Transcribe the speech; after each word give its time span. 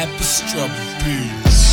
Epistrophe 0.00 0.70
Beats. 1.04 1.69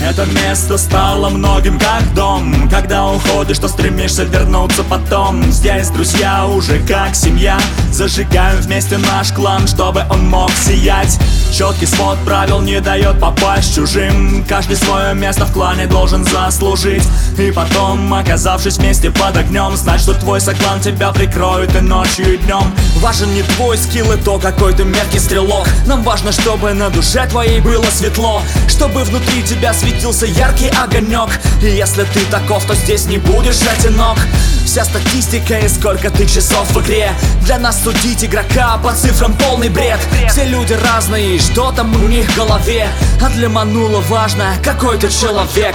Это 0.00 0.24
место 0.24 0.78
стало 0.78 1.28
многим 1.28 1.78
как 1.78 2.14
дом. 2.14 2.68
Когда 2.70 3.06
уходишь, 3.06 3.58
то 3.58 3.68
стремишься 3.68 4.24
вернуться 4.24 4.82
потом. 4.82 5.52
Здесь 5.52 5.88
друзья 5.90 6.46
уже 6.46 6.80
как 6.80 7.14
семья. 7.14 7.58
Зажигаем 7.92 8.60
вместе 8.60 8.96
наш 8.96 9.30
клан, 9.32 9.66
чтобы 9.68 10.04
он 10.08 10.26
мог 10.26 10.50
сиять. 10.52 11.18
Четкий 11.52 11.86
свод 11.86 12.16
правил 12.24 12.60
не 12.60 12.80
дает 12.80 13.20
попасть 13.20 13.74
чужим. 13.74 14.44
Каждый 14.48 14.76
свое 14.76 15.14
место 15.14 15.44
в 15.44 15.52
клане 15.52 15.86
должен 15.86 16.24
заслужить. 16.24 17.06
И 17.38 17.50
потом, 17.50 18.12
оказавшись 18.14 18.78
вместе 18.78 19.10
под 19.10 19.36
огнем 19.36 19.76
Знать, 19.76 20.00
что 20.00 20.14
твой 20.14 20.40
соклан 20.40 20.80
тебя 20.80 21.12
прикроет 21.12 21.74
и 21.76 21.80
ночью, 21.80 22.34
и 22.34 22.36
днем. 22.38 22.72
Важен 22.96 23.34
не 23.34 23.42
твой 23.42 23.76
скилл 23.76 24.12
и 24.12 24.16
то, 24.16 24.38
какой 24.38 24.72
ты 24.72 24.84
меркий 24.84 25.18
стрелок. 25.18 25.66
Нам 25.86 26.02
важно, 26.02 26.32
чтобы 26.32 26.72
на 26.72 26.88
душе 26.88 27.26
твоей 27.28 27.60
было 27.60 27.84
светло 27.90 28.42
Чтобы 28.68 29.04
внутри 29.04 29.42
тебя 29.42 29.72
светился 29.90 30.26
яркий 30.26 30.68
огонек. 30.68 31.30
И 31.62 31.66
если 31.66 32.04
ты 32.04 32.20
таков, 32.30 32.64
то 32.64 32.74
здесь 32.74 33.06
не 33.06 33.18
будешь 33.18 33.60
одинок. 33.62 34.18
Вся 34.64 34.84
статистика 34.84 35.58
и 35.58 35.68
сколько 35.68 36.10
ты 36.10 36.26
часов 36.26 36.70
в 36.70 36.80
игре. 36.80 37.10
Для 37.42 37.58
нас 37.58 37.82
судить 37.82 38.24
игрока 38.24 38.78
по 38.82 38.92
цифрам 38.92 39.32
полный 39.34 39.68
бред. 39.68 39.98
Все 40.28 40.44
люди 40.44 40.74
разные, 40.74 41.36
и 41.36 41.40
что 41.40 41.72
там 41.72 41.92
у 42.04 42.06
них 42.06 42.30
в 42.30 42.36
голове? 42.36 42.88
А 43.22 43.28
для 43.30 43.48
Манула 43.48 44.00
важно, 44.08 44.54
какой 44.62 44.96
ты 44.96 45.08
человек. 45.08 45.74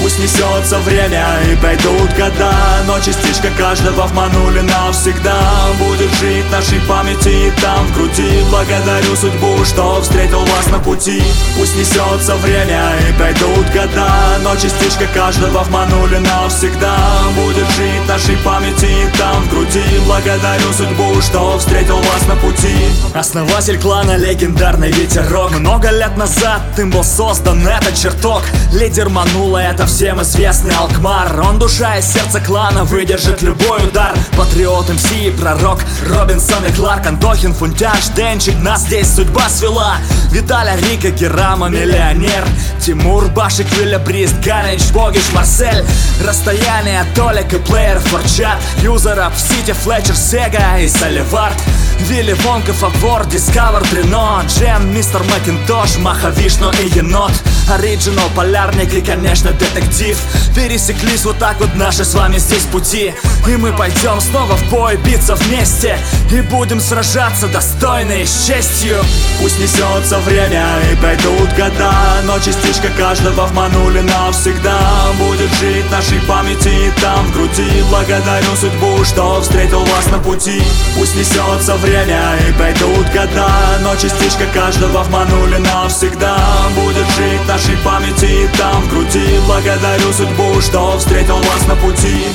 Пусть 0.00 0.18
несется 0.18 0.78
время 0.80 1.24
и 1.50 1.56
пройдут 1.56 2.10
года 2.16 2.52
Но 2.86 2.98
частичка 2.98 3.48
каждого 3.56 4.06
в 4.06 4.14
Мануле 4.14 4.62
навсегда 4.62 5.40
Будет 5.78 6.12
жить 6.16 6.44
в 6.46 6.50
нашей 6.50 6.80
памяти. 6.80 7.28
И 7.28 7.50
там 7.60 7.86
в 7.86 7.94
груди 7.94 8.42
Благодарю 8.50 9.14
судьбу, 9.14 9.64
что 9.64 10.02
встретил 10.02 10.44
вас 10.44 10.66
на 10.66 10.78
пути. 10.80 11.22
Пусть 11.56 11.76
несется 11.76 12.34
время 12.36 12.92
и 13.08 13.12
пройдут 13.52 13.72
года 13.72 14.08
Но 14.42 14.54
частичка 14.56 15.06
каждого 15.14 15.62
в 15.62 15.70
Мануле 15.70 16.20
навсегда 16.20 16.96
Будет 17.34 17.68
жить 17.70 18.08
нашей 18.08 18.36
памяти 18.38 18.88
там 19.18 19.42
в 19.44 19.50
груди. 19.50 19.82
Благодарю 20.06 20.72
судьбу, 20.72 21.20
что 21.20 21.58
встретил 21.58 21.96
вас 21.96 22.26
на 22.28 22.36
пути. 22.36 22.74
Основатель 23.14 23.78
клана 23.78 24.16
легендарный 24.16 24.90
ветерок 24.90 25.52
Много 25.58 25.90
лет 25.90 26.16
назад 26.16 26.60
им 26.78 26.90
был 26.90 27.04
создан 27.04 27.66
этот 27.66 27.96
чертог. 27.96 28.42
Лидер 28.72 29.08
Манула 29.08 29.58
это 29.58 29.86
всем 29.86 30.20
известный 30.22 30.74
Алкмар. 30.74 31.40
Он 31.40 31.58
душа 31.58 31.96
и 31.96 32.02
сердце 32.02 32.40
клана 32.40 32.84
выдержит 32.84 33.42
любой 33.42 33.86
удар 33.86 34.14
Патриот 34.52 34.90
МС 34.90 35.10
и 35.12 35.30
пророк 35.30 35.78
Робинсон 36.06 36.66
и 36.66 36.72
Кларк 36.72 37.06
Антохин, 37.06 37.54
Фунтяж, 37.54 38.08
Денчик 38.14 38.54
Нас 38.60 38.82
здесь 38.82 39.10
судьба 39.10 39.48
свела. 39.48 39.96
Виталя, 40.30 40.76
Рика, 40.76 41.10
Керама, 41.10 41.70
миллионер 41.70 42.44
Тимур, 42.78 43.28
Башик, 43.28 43.66
Виля, 43.78 43.98
Брист, 43.98 44.34
Ганич, 44.44 44.90
Богич, 44.92 45.22
Марсель. 45.32 45.82
Расстояние, 46.22 47.02
Толик 47.14 47.50
и 47.54 47.56
плеер, 47.56 47.98
Форчат 48.00 48.58
Юзеров, 48.82 49.32
Сити, 49.38 49.72
Флетчер, 49.72 50.16
Сега 50.16 50.78
и 50.78 50.86
Соливард 50.86 51.56
Вилли 52.00 52.32
Вонка, 52.44 52.72
Фавор, 52.72 53.26
Дискавер, 53.26 53.82
Трено 53.88 54.42
Джем, 54.48 54.94
Мистер 54.94 55.22
Макинтош, 55.24 55.96
Маха, 55.98 56.32
и 56.38 56.98
Енот 56.98 57.32
Оригинал, 57.70 58.28
Полярник 58.34 58.92
и, 58.94 59.00
конечно, 59.00 59.52
детектив. 59.52 60.18
Пересеклись 60.54 61.24
вот 61.24 61.38
так 61.38 61.58
вот 61.60 61.74
наши 61.76 62.04
с 62.04 62.14
вами 62.14 62.36
здесь 62.38 62.64
пути 62.64 63.14
И 63.46 63.56
мы 63.56 63.72
пойдем 63.72 64.20
снова 64.20 64.56
в 64.56 64.70
бой, 64.70 64.96
биться 64.96 65.34
вместе 65.34 65.98
И 66.30 66.40
будем 66.42 66.80
сражаться 66.80 67.48
достойно 67.48 68.12
и 68.12 68.26
с 68.26 68.46
честью. 68.46 68.96
Пусть 69.40 69.58
несется 69.58 70.18
время 70.18 70.66
и 70.92 70.96
пройдут 70.96 71.48
года. 71.56 71.92
Но 72.24 72.38
частичка 72.38 72.88
каждого 72.98 73.46
в 73.46 73.54
Мануле 73.54 74.02
навсегда 74.02 74.78
Будет 75.18 75.52
жить 75.54 75.86
в 75.86 75.90
нашей 75.90 76.20
памяти 76.20 76.92
там 77.00 77.26
в 77.26 77.32
груди. 77.32 77.82
Благодарю 77.90 78.54
судьбу, 78.60 79.04
что 79.04 79.40
встретил 79.40 79.84
вас 79.84 80.06
на 80.10 80.18
пути. 80.18 80.62
Пусть 80.98 81.16
несется 81.16 81.76
время 81.82 82.38
и 82.48 82.52
пройдут 82.52 83.06
года 83.12 83.48
Но 83.82 83.94
частичка 83.96 84.46
каждого 84.54 85.02
в 85.02 85.10
Мануле 85.10 85.58
навсегда 85.58 86.38
Будет 86.74 87.06
жить 87.16 87.40
в 87.44 87.48
нашей 87.48 87.76
памяти 87.78 88.48
там 88.56 88.82
в 88.82 88.90
груди. 88.90 89.38
Благодарю 89.46 90.12
судьбу, 90.12 90.60
что 90.60 90.96
встретил 90.98 91.36
вас 91.36 91.66
на 91.66 91.76
пути 91.76 92.26